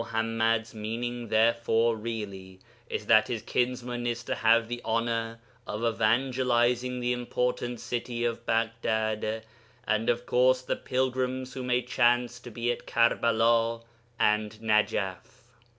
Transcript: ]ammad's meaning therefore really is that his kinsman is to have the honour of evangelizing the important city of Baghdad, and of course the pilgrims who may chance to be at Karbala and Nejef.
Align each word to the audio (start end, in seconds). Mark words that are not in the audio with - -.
]ammad's 0.15 0.73
meaning 0.73 1.27
therefore 1.27 1.95
really 1.95 2.57
is 2.89 3.05
that 3.05 3.27
his 3.27 3.43
kinsman 3.43 4.07
is 4.07 4.23
to 4.23 4.33
have 4.33 4.67
the 4.67 4.81
honour 4.83 5.39
of 5.67 5.85
evangelizing 5.85 6.99
the 6.99 7.13
important 7.13 7.79
city 7.79 8.25
of 8.25 8.43
Baghdad, 8.43 9.45
and 9.85 10.09
of 10.09 10.25
course 10.25 10.63
the 10.63 10.75
pilgrims 10.75 11.53
who 11.53 11.61
may 11.61 11.83
chance 11.83 12.39
to 12.39 12.49
be 12.49 12.71
at 12.71 12.87
Karbala 12.87 13.83
and 14.17 14.53
Nejef. 14.59 15.45